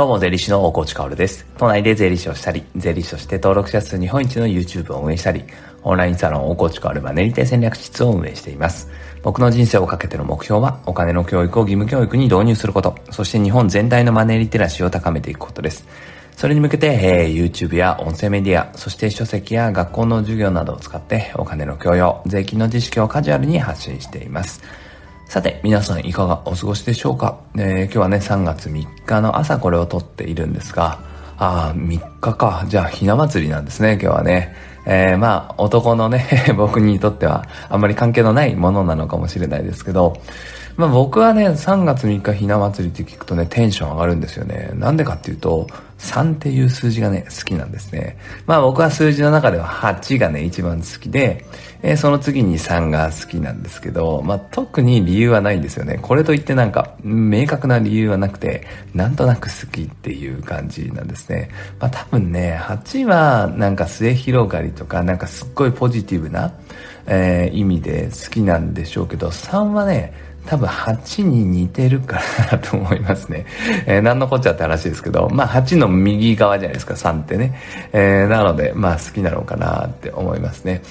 [0.00, 1.44] どうも、税理士の大河内薫です。
[1.58, 5.44] 都内で税理士をしたり、税理士として登録者数日本一の YouTube を運営したり、
[5.82, 8.88] オンラインサロン大河内薫マネリテ戦略室を運営しています。
[9.22, 15.86] 僕の人生をかけての目標は、お金の教育を義務教育に導入すること、そして日本全体のマネリテラシーを高めていくことです。
[16.34, 24.62] それに向けて、えー、YouTube や音声メディア、そして書籍や学校の授業などを使ってお金の教養、税金の知識をカジュアルに発信しています。
[25.26, 31.00] さて、皆さんいかがお過ごしでしょうか、えー、今日はね、3月3日の朝これを撮っているんですが、
[31.36, 32.64] ああ、3日か。
[32.68, 34.54] じゃあ、ひな祭りなんですね、今日はね。
[34.86, 40.16] えー、まあ、男のね、 僕にとってはあんまり関係のないものなのかもしれないですけど、
[40.80, 44.70] まあ僕はね、3月3日ひな祭りって聞くとね、テンション上がるんですよね。
[44.72, 45.66] なんでかっていうと、
[45.98, 48.16] 3っていう数字がね、好きなんですね。
[48.46, 51.44] まあ僕は数字の中では8がね、一番好きで、
[51.82, 55.98] えー、その次に3が好きなんですけど、まあ特に理由はないんですよね。
[56.00, 61.50] これといってなんか、明確な理由はなくて、なんとなく好きっていう感じなんですね。
[61.78, 66.54] まあ多分ね、8はなんか末広がりとか、なんかすっごいポジティブな、
[67.06, 73.46] えー、意味で好きなんでしょうけど、3はね、多分8に似てるからだと思いますね。
[73.86, 77.56] えー、何のこっちゃって話ですけど、まあ8の右側じゃないですか、3ってね。
[77.92, 80.82] えー、なので、まあ好きなのかなって思いますね。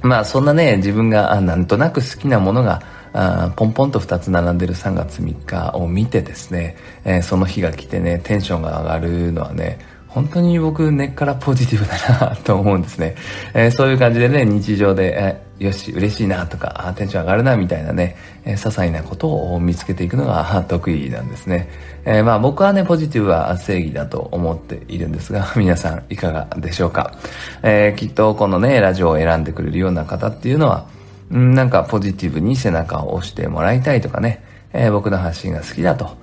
[0.00, 2.80] まあそんなね、自分がなんとなく好きなものが、
[3.12, 13.14] あポンポンと2つ並んでる3月3日を見てですね、えー、その日が来てね、テンションが上がるのはね、本当に僕根っからポジティブだなと思うんですね。
[13.52, 21.70] えー、そういう感じでね、日常で、えよし、嬉しいなとか、あテンション上がるなみたいなね、えー、些細なことを見つけていくのが得意なんですね。
[22.04, 27.14] えー、まあ僕はね、ポジティブは正義だと思っているんですが、 皆さんいかがでしょうか。
[27.62, 30.86] えー、きっとこのね、ラジオを選んでくれるような方っていうのは、
[31.34, 34.42] ん、なんかポジティブに背中を押してもらいたいとかね、
[34.74, 36.16] えー、僕の発信が好きだと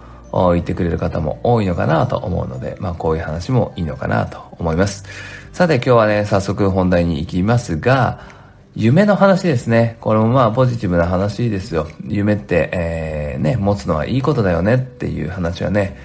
[0.53, 5.05] 言ってくれる方も多いのかなと思うので、まあこういう話もいいのかなと思います。
[5.53, 8.42] さて今日はね、早速本題に行きますが、
[8.75, 9.97] 夢の話ですね。
[10.01, 11.87] これもまあポジティブな話ですよ。
[12.07, 15.95] 夢って、えー、ね、持つのはいいことだよねっていう話はね、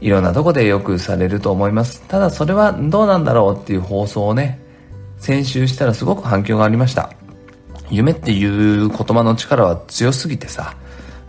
[0.00, 2.02] いろんなとこでよくされると思います。
[2.02, 4.60] ただそれはどうなんだろうっていう放送をね、
[5.18, 7.12] 先週したらすごく反響がありました。
[7.90, 10.76] 夢っていう言葉の力は強すぎてさ、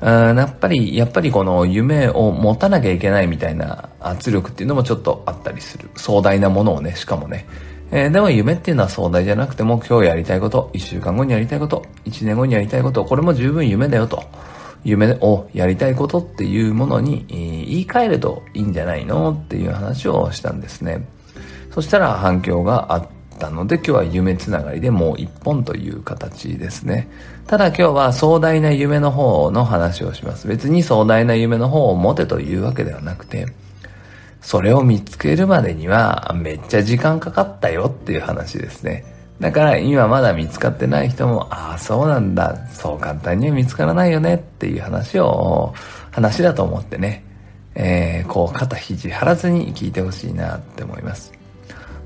[0.02, 5.90] うんやっぱり、やっぱりこの夢を持たなきゃいけないみたいな圧力っていうのもちょっとあったりする。
[5.96, 7.48] 壮大なものをね、しかもね、
[7.96, 14.24] えー、でも夢っていうのは壮大じゃなくても今日やりたいこと、1週間後にやりたいこと、1年後にやりたいこと、これも十分夢だよと。
[14.84, 21.08] 夢をやりたいことっていうものに、えー、言い換えるといいんじゃないのっていう話をしたんですね。
[21.72, 27.08] そしたら反響があったので今日は夢つながりでもう一本という形ですね。
[27.46, 30.48] ただ今日は壮大な夢の方の話をします。
[30.48, 33.46] 別に壮大な夢の方を持てというわけではなくて、
[34.44, 39.06] それを見つけるまでにはめっちゃ時間かかったよっていう話ですね。
[39.40, 45.74] だから今まだ見つかってない人も、ああ、そうなんだ、そう簡単には見つからないよねっていう話を、
[46.12, 47.24] 話だと思ってね、
[47.76, 51.34] えー、こう肩肘張らずに聞いてほしいなって思います。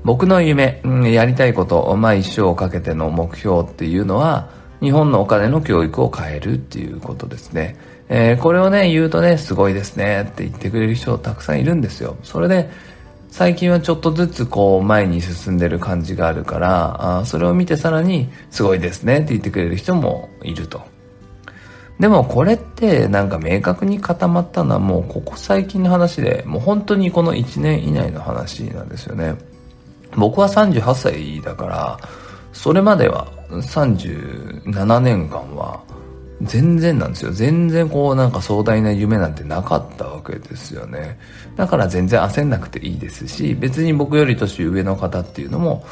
[0.04, 4.48] 僕の夢、うん、やりたいこと、まあ一生をかけての目標っていうのは、
[4.80, 7.76] 日本のお金の教育を変えるっていうことですね。
[8.08, 12.16] えー、これをね、言うとね、すごいですねって言ってくれる人たくさんいるんですよ。
[12.22, 12.70] それで、
[13.30, 20.82] 最近はちょっとずつこう前に進んでる感じがあるからあそれを見てさらにすごいですねって言ってくれる人もいると
[22.00, 29.36] でもこれってなんか明確に固まったのはもうここ最近の話でもう本当にこの1年以内の話なんですよね
[30.16, 32.00] 僕は38歳だから
[32.52, 35.82] それまでは37年間は
[36.42, 37.32] 全然なんですよ。
[37.32, 41.18] 全然こうなんか壮大な夢なんてなかったわけですよね。
[41.56, 45.84] だから全然焦んなくていいですし、別に僕より年上の方っていうのも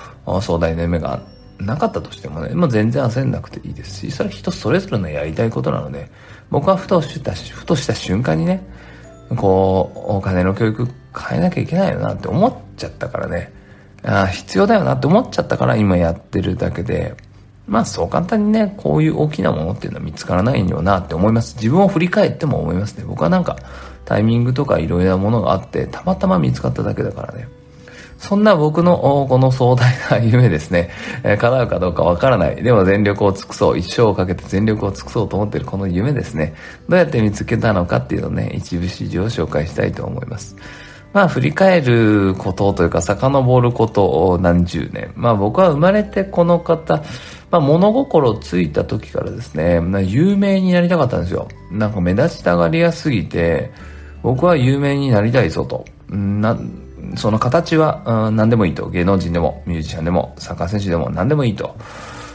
[0.42, 1.20] 壮大な夢が
[1.58, 6.10] なかったとしてもね、もう全然焦んなくていいですし、それは人それぞれのやりたいことなので、
[6.50, 8.62] 僕はふとした、ふとした瞬間にね、
[9.36, 10.86] こう、お金の教育
[11.28, 13.52] 変えなきゃいけないよなって思っちゃったからね、
[14.06, 17.16] あ必要だよなって思っちゃったから今やってるだけで、
[17.66, 21.56] まあそう簡単にね、こういう大きなものっていうのは見つからないんよなって思います。
[21.56, 23.04] 自分を振り返っても思いますね。
[23.04, 23.56] 僕はなんか
[24.04, 27.48] タイミングとかいろいろなものがあって、たまたま見つかっただけだからね。
[28.18, 30.90] そんな僕のこの壮大な夢ですね、
[31.22, 32.62] えー、叶うかどうかわからない。
[32.62, 33.78] でも全力を尽くそう。
[33.78, 36.54] 一生をかけて全力を尽くそうと思ってるこの夢ですね。
[36.88, 40.56] どうやって見つけたのかっていうのをね、一部始終を紹介したいと思います。
[41.16, 45.14] まあ振り返ることというか遡ることを何十年。
[45.16, 47.02] まあ僕は生まれてこの方、
[47.50, 51.48] まあ、物心ついた時からですね、有名になりたかったんですよ。
[51.72, 53.70] なんか目立ちたがりやすぎて、
[54.22, 55.86] 僕は有名になりたいぞと。
[56.10, 56.54] な、
[57.16, 58.90] その形は、うん、何でもいいと。
[58.90, 61.76] 芸能人でも、ミュージシャンでも、サッカー選手でも何でもいいと。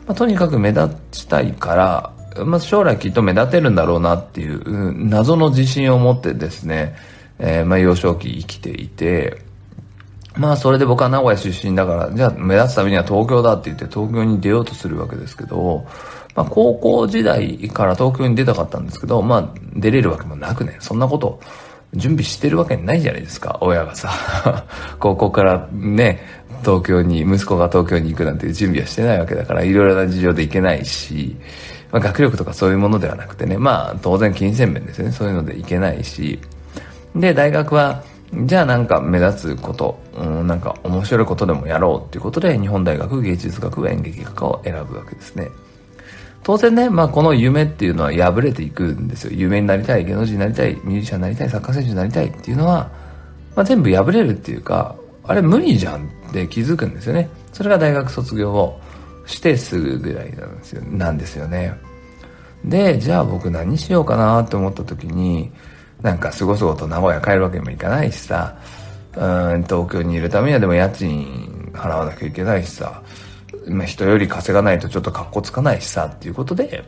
[0.07, 1.75] まあ、とにかく目立ちたいか
[2.35, 6.95] ら、まあ、将来きっと目立てるんだろうなっていう、うん、謎の自信を持ってですね、
[7.41, 9.41] えー、まあ、幼少期生きていて、
[10.37, 15.85] まあ、それで僕は名古屋出身だから、じゃあ目立つためには東京だって言って東京に出ようとするわけですけど、
[16.35, 21.41] まあ、高校時代から東京に出たかったんですけど、まあ、出れるわけもなくね、そんなこと
[21.95, 24.09] 準備してるわけないじゃないですか、親がさ。
[24.99, 26.21] 高校からね、
[26.63, 31.35] 東京に、息子が東京に行くなんて準備はしてないわけだから、いろいろな事情で行けないし、
[31.91, 36.39] まあ、学力とかそういうものではなくてね、まあ、当然金銭面ですね、そういうので行けないし、
[37.15, 38.03] で、大学は、
[38.45, 45.49] じゃあなんか目立つこと、うん、なんか面白いことでもやろうっていうことで、日本大学芸術学部演劇学科を選ぶわけですね。
[46.43, 49.31] 当然ね、まあこの夢っていうのは破れていくんですよ。
[49.33, 52.89] 有名になりたい、芸能人になりたい、ミュージシャンになりたい、サッカー選手になりたいっていうのは、
[53.55, 57.29] まあ全部破れるっていうか、あれ無理じゃんって気づくんですよね。
[57.51, 58.79] それが大学卒業を
[59.25, 61.73] してすぐぐらいなんですよなんですよね。
[62.65, 65.51] で、じゃあ僕何しようかなって思った時に、
[66.01, 68.55] なんかすごそごと名古屋帰るわけにもいかないしさ、
[69.15, 73.03] うん、東京にいるためにはでも家賃払わなきゃいけないしさ、
[73.67, 76.83] まあ、人より稼がないとちょっと格好つかないしさっていうことで、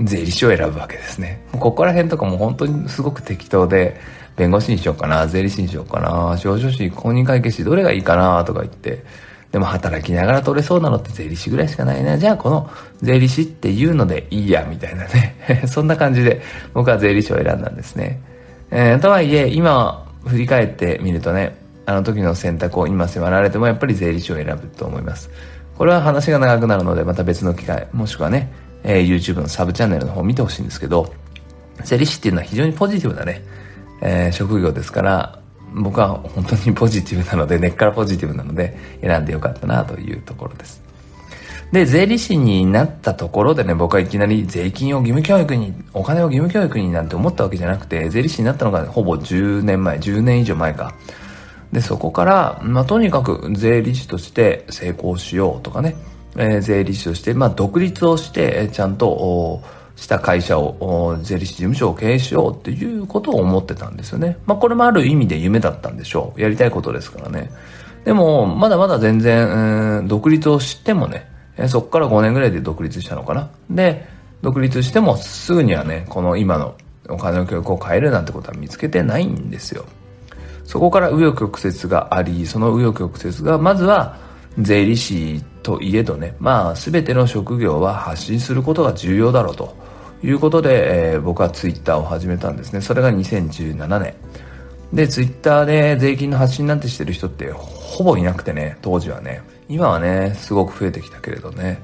[0.00, 1.46] 税理士を選ぶわけですね。
[1.52, 4.00] ここら辺とかも本当にすごく適当で、
[4.36, 9.04] 弁護士にしようかな、税理士にしようかな、証書士、公認会計士どれがいいかなとか言って、
[9.52, 12.18] でも働きながら取れそうなのって税理士ぐらいしかないな。
[12.18, 12.68] じゃあこの
[13.00, 15.62] 税理士っていうのでいいや、みたいなね。
[15.70, 16.42] そんな感じで
[16.72, 18.20] 僕は税理士を選んだんですね。
[18.76, 21.56] えー、とはいえ、今振り返ってみるとね、
[21.86, 25.30] あの時の選択を今迫られてもやっぱり税理士を選ぶと思います。
[25.78, 31.14] これは話が長くなるのでまた別の機会、もしくはね、えー、YouTube のサブチャンネルの方を見てほしいんですけど、
[31.84, 33.44] 税理士っていうのは非常にポジティブなね、
[34.00, 35.38] えー、職業ですから、
[35.72, 40.83] 僕は本当にポジティブなので、根っからポジティブなので、選んでよかったなというところです。
[41.72, 50.94] で、税理士になったところでね、僕はいきなり税金を義務教育に、お金を義務教育になんて思ったわけじゃなくて、税理士になったのがほぼ10年前、10年以上前か。
[51.72, 55.96] で、そこから、まあ、とにかく税理士として成功しようとかね、
[56.36, 59.60] えー、税理士として、まあ、独立をして、ちゃんと、
[59.96, 64.38] した会社を、税理士事務所を経営しようっていうことを思ってたんですよね。
[64.46, 66.40] まあ、これもある意味で夢だったんでしょう。
[66.40, 67.50] やりたいことですからね。
[68.04, 71.28] でも、まだまだ全然、えー、独立をしてもね、
[71.68, 73.50] そこから5年ぐらいで独立したのかな？
[73.70, 74.06] で、
[74.42, 76.74] 独立してもすぐにはね、この今の
[77.08, 79.84] お金の教育を変えるなんてことは見つけてないんですよ。
[80.64, 84.16] そこから紆余曲折があり、その紆余曲折が、まずは
[84.58, 89.74] 税理士といえどね、まあ全ての職業は発信することが重要だろうと
[90.22, 92.80] いうことで、えー、僕はツイッターを始めたんですね。
[92.80, 94.14] それが2017年。
[94.92, 99.42] で、ツイッターで税金の発信なんてしてる人ってほぼいなくてね、当時はね。
[99.68, 101.80] 今はね、すごく増えてきたけれどね。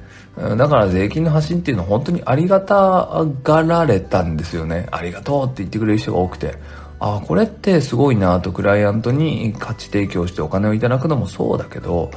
[0.57, 4.87] だから税金の発信っていうのは本当にありがたがられたんですよね。
[4.91, 6.55] ありがとうって言ってくれる人が多くて。
[7.01, 12.11] ああ、これってすごいなとクライアントに価値提供してお金をいただくのもそうだけど、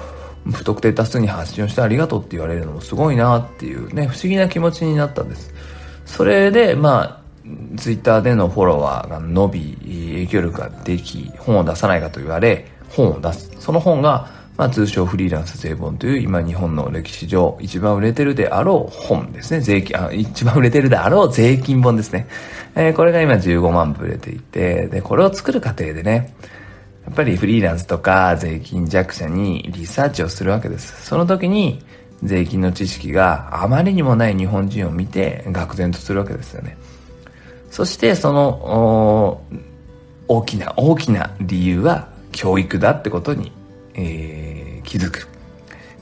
[0.52, 5.54] 不特定多数に発信をしてありがとうって言われるのもすごいなっていうね、不思議な気持ちになったんです。
[6.06, 7.24] それで、まあ、
[7.78, 13.52] ツイッターでのフォロワーが伸び、影響力ができ、本を出さないかと言われ、本を出す。
[13.60, 19.62] その本が、まあ、通称フリーランス税本という今日本の歴史上一番売れてるであろう本ですね。
[19.62, 22.28] 税金、あ、一番売れてるであろう税金本ですね。
[22.76, 26.36] えー、これが今15万部売れていて、で、これを作る過程でね、
[27.06, 31.06] やっぱりフリーランスとか税金弱者にリサーチをするわけです。
[31.06, 31.82] その時に
[32.24, 36.78] 税金の知識があまりにもない日本人を見て愕然とするわけですよね。
[37.70, 39.42] そしてその
[40.28, 43.52] 大きな大きな理由は教育だってことに、
[43.96, 45.28] えー、気づく。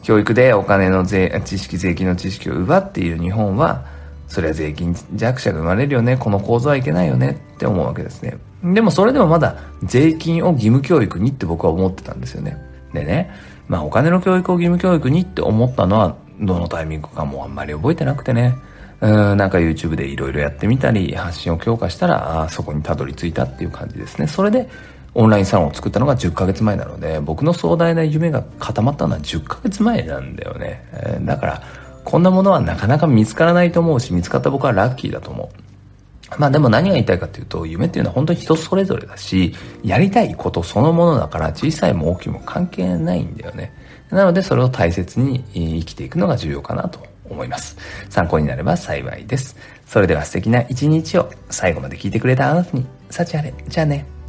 [0.04, 3.86] 教育でお金の税、知識、税金の知識を奪っている日本は、
[4.28, 8.38] それは税金弱者が生まれるよね、この構造はいけないよねって思うわけですね。
[8.64, 12.58] でもそれでもまだ税金を義務教育にって僕は思ってたんですよね。
[12.94, 13.32] でね、
[13.68, 18.56] まあお金の教育を義務教育にって思ったのはどのタイミングかもうあんまり覚えてなくてね。
[19.02, 24.28] うん、なんか YouTube でいろいろやってみたり、発信を強化したら、あそこにたどり着いたっていう感じですね。
[24.28, 24.70] それで、
[25.14, 30.88] オンラインサロンを作ったのが10ヶ月前なので、僕の壮大な夢が固まったのは10ヶ月前なんだよね。
[30.94, 31.64] えー、だから、
[32.06, 35.62] こんなものはなかなか見つからないと思うし、見つかった僕はラッキーだと思う。
[36.40, 39.54] まあでも何が言いたいかというと、夢っていうのは本当に人それぞれだし、
[39.84, 43.74] やりたいことそのものだから小さいも大きいも関係ないんだよね。
[44.10, 47.78] なのでそれを大切に生きていくのが重要かなと思います。
[48.10, 49.58] 参考になれば幸いです。
[49.86, 53.54] それでは素敵な一日を最後まで聞いてくれたあなたに、幸あれ。
[53.68, 54.21] じゃあね。